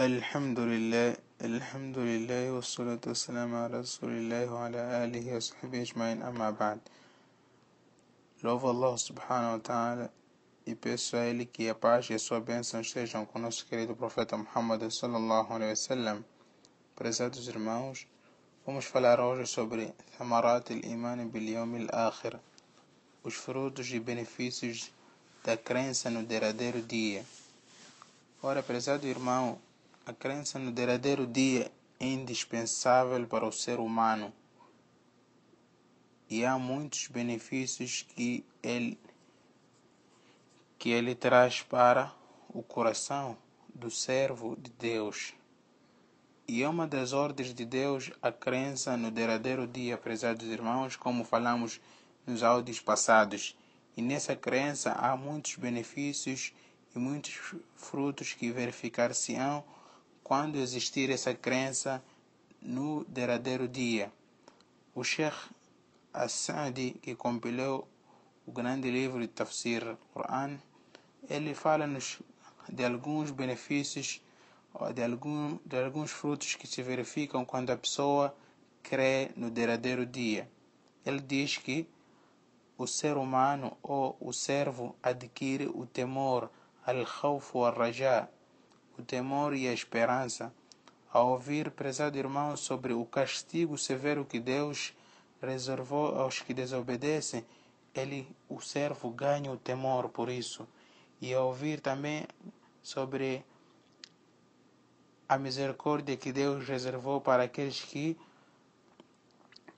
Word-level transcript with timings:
الحمد 0.00 0.58
لله 0.58 1.16
الحمد 1.44 1.98
لله 1.98 2.52
والصلاة 2.52 3.00
والسلام 3.06 3.54
على 3.54 3.80
رسول 3.80 4.12
الله 4.12 4.48
وعلى 4.48 4.80
آله 5.04 5.36
وصحبه 5.36 5.82
أجمعين 5.82 6.22
أما 6.22 6.50
بعد 6.50 6.80
Louvo 8.42 8.68
Allah 8.70 8.96
subhanahu 8.96 9.52
wa 9.52 9.58
ta'ala 9.58 10.10
e 10.66 10.74
peço 10.74 11.14
a 11.18 11.26
Ele 11.26 11.44
que 11.44 11.68
a 11.68 11.74
paz 11.74 12.08
e 12.08 12.14
a 12.14 12.18
sua 12.18 12.40
bênção 12.40 12.80
estejam 12.80 13.26
com 13.26 13.38
nosso 13.38 13.66
querido 13.66 13.94
profeta 13.94 14.34
Muhammad 14.34 14.80
sallallahu 14.90 15.52
alaihi 15.52 15.72
wasallam. 15.72 16.24
Prezados 16.96 17.46
irmãos, 17.46 18.06
vamos 18.64 18.86
falar 18.86 19.20
hoje 19.20 19.46
sobre 19.46 19.92
Thamarat 20.16 20.70
al-Iman 20.70 21.28
bil 21.28 21.50
Yawm 21.50 21.76
al-Akhir, 21.76 22.40
os 23.22 23.34
frutos 23.34 23.92
e 23.92 24.00
benefícios 24.00 24.90
da 25.44 25.58
crença 25.58 26.08
no 26.08 26.22
derradeiro 26.22 26.80
dia. 26.80 27.26
Ora, 28.42 28.62
prezado 28.62 29.06
irmão, 29.06 29.60
a 30.04 30.12
crença 30.12 30.58
no 30.58 30.72
derradeiro 30.72 31.26
dia 31.26 31.70
é 32.00 32.06
indispensável 32.06 33.24
para 33.26 33.46
o 33.46 33.52
ser 33.52 33.78
humano 33.78 34.32
e 36.28 36.44
há 36.44 36.58
muitos 36.58 37.06
benefícios 37.06 38.02
que 38.02 38.44
ele, 38.62 38.98
que 40.78 40.88
ele 40.90 41.14
traz 41.14 41.62
para 41.62 42.12
o 42.48 42.62
coração 42.62 43.36
do 43.74 43.90
servo 43.90 44.56
de 44.56 44.70
Deus. 44.70 45.34
E 46.48 46.62
é 46.62 46.68
uma 46.68 46.86
das 46.86 47.12
ordens 47.12 47.54
de 47.54 47.64
Deus 47.64 48.10
a 48.20 48.32
crença 48.32 48.96
no 48.96 49.10
derradeiro 49.10 49.66
dia, 49.66 49.96
prezados 49.96 50.48
irmãos, 50.48 50.96
como 50.96 51.22
falamos 51.22 51.80
nos 52.26 52.42
áudios 52.42 52.80
passados. 52.80 53.56
E 53.96 54.02
nessa 54.02 54.34
crença 54.34 54.92
há 54.92 55.16
muitos 55.16 55.56
benefícios 55.56 56.52
e 56.96 56.98
muitos 56.98 57.54
frutos 57.76 58.32
que 58.32 58.50
verificar-se-ão 58.50 59.62
quando 60.22 60.56
existir 60.56 61.10
essa 61.10 61.34
crença 61.34 62.02
no 62.60 63.04
derradeiro 63.04 63.66
dia. 63.68 64.12
O 64.94 65.02
Sheikh 65.02 65.36
As-Sa'di, 66.12 66.92
que 67.02 67.14
compilou 67.14 67.88
o 68.46 68.52
grande 68.52 68.90
livro 68.90 69.20
de 69.20 69.28
Tafsir 69.28 69.96
Quran, 70.12 70.58
ele 71.28 71.54
fala-nos 71.54 72.20
de 72.68 72.84
alguns 72.84 73.30
benefícios, 73.30 74.20
de, 74.94 75.02
algum, 75.02 75.58
de 75.64 75.82
alguns 75.82 76.10
frutos 76.10 76.54
que 76.54 76.66
se 76.66 76.82
verificam 76.82 77.44
quando 77.44 77.70
a 77.70 77.76
pessoa 77.76 78.34
crê 78.82 79.30
no 79.36 79.50
derradeiro 79.50 80.04
dia. 80.04 80.50
Ele 81.04 81.20
diz 81.20 81.56
que 81.56 81.88
o 82.76 82.86
ser 82.86 83.16
humano 83.16 83.76
ou 83.82 84.16
o 84.20 84.32
servo 84.32 84.96
adquire 85.02 85.66
o 85.66 85.86
temor, 85.86 86.50
al-khawf 86.84 87.56
wa 87.56 87.70
raja 87.70 88.28
o 89.02 89.04
temor 89.04 89.52
e 89.54 89.66
a 89.66 89.72
esperança, 89.72 90.54
ao 91.12 91.32
ouvir, 91.32 91.72
prezado 91.72 92.16
irmão, 92.16 92.56
sobre 92.56 92.92
o 92.92 93.04
castigo 93.04 93.76
severo 93.76 94.24
que 94.24 94.38
Deus 94.38 94.94
reservou 95.40 96.18
aos 96.18 96.40
que 96.40 96.54
desobedecem, 96.54 97.44
ele, 97.94 98.26
o 98.48 98.60
servo, 98.60 99.10
ganha 99.10 99.50
o 99.50 99.56
temor 99.56 100.08
por 100.08 100.30
isso. 100.30 100.66
E 101.20 101.34
ao 101.34 101.48
ouvir 101.48 101.80
também 101.80 102.26
sobre 102.82 103.44
a 105.28 105.36
misericórdia 105.36 106.16
que 106.16 106.32
Deus 106.32 106.66
reservou 106.66 107.20
para 107.20 107.42
aqueles 107.42 107.80
que 107.80 108.16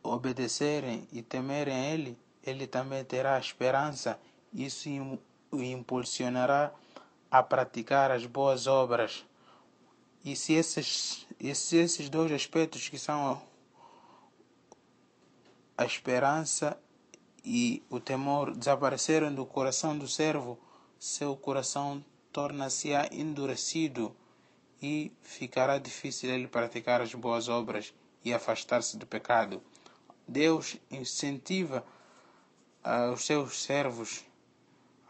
obedecerem 0.02 1.08
e 1.10 1.22
temerem 1.22 1.92
Ele, 1.92 2.18
ele 2.42 2.66
também 2.66 3.02
terá 3.04 3.38
esperança. 3.38 4.20
Isso 4.52 4.88
o 5.50 5.62
impulsionará 5.62 6.72
a 7.30 7.42
praticar 7.42 8.10
as 8.10 8.26
boas 8.26 8.66
obras. 8.66 9.24
E 10.24 10.34
se 10.34 10.54
esses, 10.54 11.26
se 11.54 11.76
esses 11.76 12.08
dois 12.08 12.32
aspectos 12.32 12.88
que 12.88 12.98
são 12.98 13.42
a 15.76 15.84
esperança 15.84 16.78
e 17.44 17.82
o 17.90 18.00
temor 18.00 18.54
desapareceram 18.54 19.34
do 19.34 19.44
coração 19.44 19.98
do 19.98 20.08
servo, 20.08 20.58
seu 20.98 21.36
coração 21.36 22.02
torna-se 22.32 22.90
endurecido 23.12 24.16
e 24.80 25.12
ficará 25.22 25.78
difícil 25.78 26.30
ele 26.30 26.46
praticar 26.46 27.00
as 27.00 27.14
boas 27.14 27.48
obras 27.48 27.92
e 28.24 28.32
afastar-se 28.32 28.96
do 28.96 29.06
pecado. 29.06 29.62
Deus 30.26 30.76
incentiva 30.90 31.84
os 33.12 33.24
seus 33.24 33.62
servos 33.62 34.24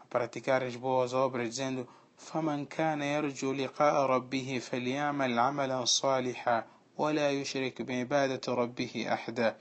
a 0.01 0.05
praticar 0.05 0.63
as 0.63 0.75
boas 0.75 1.13
obras, 1.13 1.49
dizendo: 1.49 1.87
فمن 2.16 2.66
كان 2.66 3.02
يرجو 3.02 3.52
لقاء 3.52 4.06
ربه 4.06 4.58
فليعمل 4.58 5.38
عملا 5.38 5.84
صالحا 5.84 6.66
ولا 6.98 7.30
يشرك 7.30 7.82
بعبادة 7.82 8.54
ربه 8.54 9.06
أحدا 9.12 9.56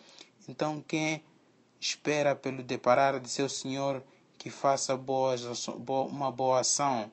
Então 0.48 0.84
quem 0.88 1.24
espera 1.80 2.36
pelo 2.36 2.64
deparar 2.64 3.20
de 3.20 3.30
seu 3.30 3.48
Senhor 3.48 4.04
que 4.38 4.50
faça 4.50 4.98
boas, 4.98 5.68
uma 5.88 6.32
boa 6.32 6.62
ação 6.62 7.12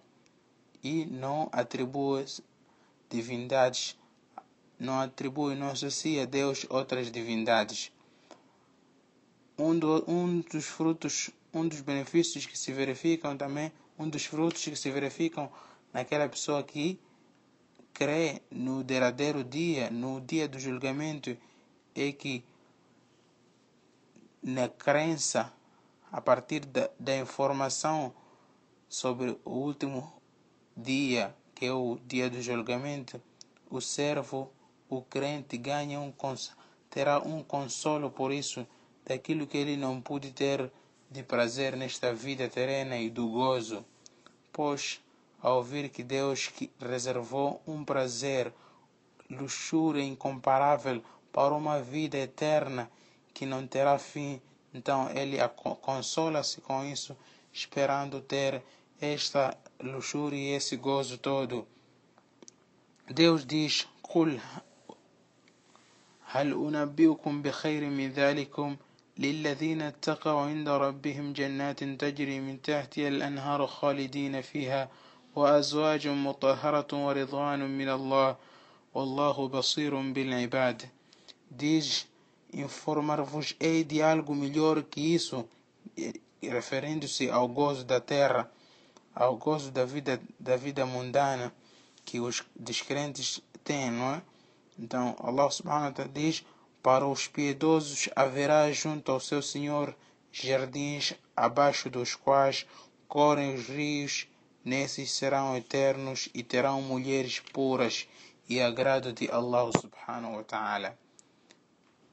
e 0.83 1.05
não 1.05 1.49
atribua 1.53 2.25
divindades, 3.11 3.99
não 4.79 5.01
atribui, 5.01 5.55
não 5.55 5.71
associa 5.71 6.23
a 6.23 6.27
Deus 6.27 6.67
outras 6.71 7.11
divindades. 7.11 7.93
Um, 9.59 9.79
do, 9.79 10.05
um 10.09 10.41
dos 10.41 10.67
frutos, 10.67 11.31
um 11.53 11.67
dos 11.67 11.81
benefícios 11.81 12.47
que 12.47 12.59
se 12.59 12.73
verificam 12.73 13.37
também 13.37 13.73
um 13.98 14.10
dos 14.10 14.26
frutos 14.26 14.64
que 14.64 14.76
se 14.76 14.90
verificam 14.92 15.52
naquela 15.94 16.28
pessoa 16.28 16.64
que 16.64 17.00
crê 17.94 18.42
no 18.50 18.84
derradeiro 18.84 19.44
dia, 19.44 19.90
no 19.90 20.20
dia 20.22 20.48
do 20.48 20.60
julgamento, 20.60 21.38
é 21.96 22.12
que 22.12 22.44
na 24.42 24.68
crença, 24.68 25.54
a 26.12 26.20
partir 26.20 26.66
da, 26.66 26.90
da 27.00 27.16
informação 27.18 28.14
sobre 28.90 29.38
o 29.46 29.52
último 29.52 30.12
dia, 30.76 31.36
que 31.54 31.66
é 31.66 31.74
o 31.74 32.00
dia 32.08 32.30
do 32.30 32.42
julgamento, 32.42 33.22
o 33.70 33.80
servo, 33.80 34.52
o 34.90 35.02
crente, 35.02 35.58
ganha 35.58 36.00
um, 36.00 36.12
terá 36.90 37.20
um 37.20 37.44
consolo 37.44 38.10
por 38.10 38.32
isso, 38.32 38.66
daquilo 39.06 39.48
que 39.48 39.58
ele 39.58 39.78
não 39.78 40.02
pôde 40.02 40.32
ter 40.32 40.72
de 41.12 41.22
prazer 41.22 41.76
nesta 41.76 42.14
vida 42.14 42.48
terrena 42.48 42.98
e 42.98 43.10
do 43.10 43.28
gozo, 43.28 43.86
pois, 44.54 45.02
ao 45.42 45.58
ouvir 45.58 45.90
que 45.90 46.04
Deus 46.04 46.50
reservou 46.80 47.62
um 47.68 47.84
prazer, 47.84 48.54
luxúria 49.30 50.02
incomparável 50.02 51.04
para 51.34 51.54
uma 51.54 51.82
vida 51.82 52.18
eterna 52.18 52.90
que 53.34 53.46
não 53.46 53.68
terá 53.68 54.00
fim, 54.00 54.42
então 54.74 55.10
ele 55.12 55.38
consola-se 55.82 56.62
com 56.62 56.86
isso, 56.86 57.16
esperando 57.52 58.22
ter 58.22 58.64
esta 59.02 59.58
luxúria 59.82 60.38
e 60.38 60.56
esse 60.56 60.78
gozo 60.78 61.18
todo. 61.18 61.68
Deus 63.10 63.46
diz: 63.46 63.86
Kul, 64.02 64.40
hal 66.34 66.48
bi? 66.88 67.08
للذين 69.18 69.82
اتقوا 69.82 70.42
عند 70.42 70.70
ربهم 70.70 71.34
جنات 71.34 71.84
تجري 71.84 72.40
من 72.40 72.62
تحتها 72.62 73.08
الأنهار 73.08 73.68
خالدين 73.68 74.42
فيها 74.42 74.90
وأزواج 75.36 76.08
مطهرة 76.08 76.88
ورضوان 77.06 77.78
من 77.78 77.90
الله 77.90 78.36
والله 78.94 79.48
بصير 79.48 79.96
بالعباد 80.12 80.82
diz 81.52 82.08
informar-vos 82.54 83.56
ei 83.60 83.84
de 83.84 84.02
algo 84.02 84.34
melhor 84.36 84.84
que 84.84 85.02
isso 85.16 85.46
referindo-se 86.42 87.30
ao 87.30 87.48
gozo 87.48 87.84
da 87.84 88.00
terra 88.00 88.50
ao 89.14 89.36
gozo 89.36 89.70
da 89.72 89.86
vida 89.86 90.22
da 90.40 90.56
vida 90.56 90.86
mundana 90.86 91.54
que 92.06 92.20
os 92.20 92.44
descrentes 92.56 93.42
têm 93.64 93.92
não 93.92 94.16
é 94.16 94.22
então 94.80 95.16
Allah 95.20 95.50
subhanahu 95.52 95.86
wa 95.86 95.92
ta'ala 95.92 96.12
diz 96.14 96.44
Para 96.82 97.06
os 97.06 97.28
piedosos 97.28 98.10
haverá 98.16 98.72
junto 98.72 99.12
ao 99.12 99.20
seu 99.20 99.42
Senhor 99.42 99.96
jardins 100.32 101.14
abaixo 101.36 101.90
dos 101.90 102.16
quais 102.16 102.66
correm 103.08 103.54
os 103.54 103.68
rios, 103.68 104.28
nesses 104.66 105.12
serão 105.12 105.56
eternos 105.56 106.30
e 106.34 106.42
terão 106.42 106.82
mulheres 106.82 107.40
puras 107.40 108.08
e 108.50 108.60
agrado 108.60 109.14
de 109.14 109.30
Allah 109.30 109.70
subhanahu 109.80 110.38
wa 110.38 110.44
ta'ala. 110.44 110.98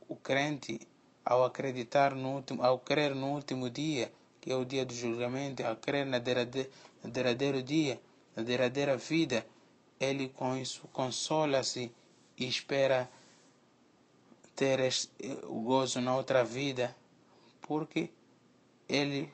O 0.06 0.16
crente, 0.16 0.80
ao 1.24 1.44
acreditar 1.44 2.14
no 2.14 2.36
último, 2.36 2.62
ao 2.62 2.78
crer 2.78 3.14
no 3.14 3.28
último 3.34 3.70
dia, 3.70 4.12
que 4.40 4.52
é 4.52 4.56
o 4.56 4.64
dia 4.64 4.84
do 4.84 4.94
julgamento, 4.94 5.64
ao 5.66 5.76
crer 5.76 6.04
na 6.04 6.18
no 6.18 7.10
derradeiro 7.10 7.62
dia, 7.62 8.00
na 8.36 8.42
derradeira 8.42 8.96
vida, 8.96 9.46
ele 9.98 10.28
com 10.28 10.56
isso 10.56 10.88
consola-se 10.92 11.92
e 12.36 12.46
espera 12.46 13.10
ter 14.58 14.80
este, 14.80 15.08
o 15.44 15.60
gozo 15.60 16.00
na 16.00 16.16
outra 16.16 16.44
vida, 16.44 16.92
porque 17.62 18.10
ele 18.88 19.32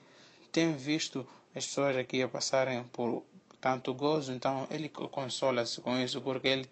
tem 0.52 0.76
visto 0.76 1.26
as 1.56 1.64
pessoas 1.64 1.96
aqui 1.96 2.22
a 2.22 2.28
passarem 2.28 2.84
por 2.92 3.24
tanto 3.58 3.94
gozo, 3.94 4.34
então 4.34 4.68
ele 4.70 4.90
consola-se 4.90 5.80
com 5.80 5.98
isso, 5.98 6.20
porque 6.20 6.48
ele 6.48 6.68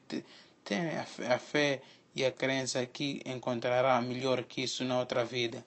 tem 0.62 0.90
a 1.30 1.38
fé 1.38 1.80
e 2.14 2.26
a 2.26 2.30
crença 2.30 2.84
que 2.84 3.22
encontrará 3.24 3.98
melhor 4.02 4.44
que 4.44 4.64
isso 4.64 4.84
na 4.84 4.98
outra 4.98 5.24
vida. 5.24 5.64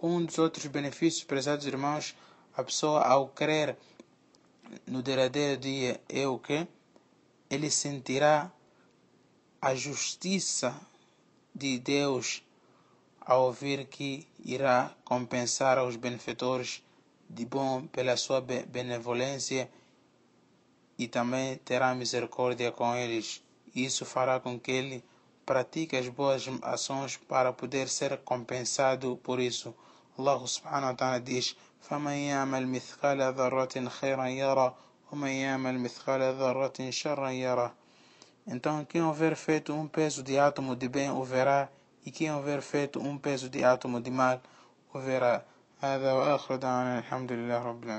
Um 0.00 0.24
dos 0.24 0.38
outros 0.38 0.66
benefícios, 0.66 1.24
prezados 1.24 1.66
irmãos, 1.66 2.14
a 2.56 2.62
pessoa 2.62 3.02
ao 3.02 3.26
crer 3.26 3.76
no 4.86 5.02
derradeiro 5.02 5.60
dia 5.60 6.00
é 6.08 6.24
o 6.24 6.38
que? 6.38 6.68
Ele 7.50 7.68
sentirá 7.68 8.52
a 9.60 9.74
justiça 9.74 10.80
de 11.55 11.79
Deus 11.79 12.43
ao 13.19 13.45
ouvir 13.45 13.85
que 13.85 14.27
irá 14.43 14.91
compensar 15.03 15.77
aos 15.77 15.95
benfeitores 15.95 16.83
de 17.29 17.45
bom 17.45 17.87
pela 17.87 18.17
sua 18.17 18.41
benevolência 18.41 19.69
e 20.97 21.07
também 21.07 21.57
terá 21.57 21.93
misericórdia 21.95 22.71
com 22.71 22.95
eles. 22.95 23.41
Isso 23.73 24.05
fará 24.05 24.39
com 24.39 24.59
que 24.59 24.71
ele 24.71 25.03
pratique 25.45 25.95
as 25.95 26.07
boas 26.09 26.45
ações 26.61 27.17
para 27.17 27.53
poder 27.53 27.87
ser 27.87 28.17
compensado 28.19 29.17
por 29.23 29.39
isso. 29.39 29.73
Allah 30.17 30.45
subhanahu 30.45 30.91
wa 30.91 30.93
ta'ala 30.93 31.19
diz: 31.19 31.55
فمن 31.81 32.13
يعمل 32.13 32.67
مثقال 32.67 33.33
ذرة 33.33 33.89
خيرا 33.89 34.27
يرى 34.27 34.75
ومن 35.11 35.29
يعمل 35.29 35.79
مثقال 35.79 36.21
ذرة 36.35 36.89
شرا 36.89 37.29
يرى 37.29 37.71
Então, 38.47 38.83
quem 38.85 39.01
houver 39.01 39.35
feito 39.35 39.73
um 39.73 39.87
peso 39.87 40.23
de 40.23 40.37
átomo 40.37 40.75
de 40.75 40.87
bem 40.89 41.09
o 41.11 41.23
verá, 41.23 41.69
e 42.05 42.11
quem 42.11 42.31
houver 42.31 42.61
feito 42.61 42.99
um 42.99 43.17
peso 43.17 43.49
de 43.49 43.63
átomo 43.63 44.01
de 44.01 44.09
mal 44.11 44.41
o 44.93 44.99
verá. 44.99 45.43
هذا 45.81 46.13
وآخر 46.13 46.55
دعوانا 46.55 46.99
الحمد 46.99 47.31
لله 47.31 47.57
رب 47.57 47.83
العالمين 47.83 47.89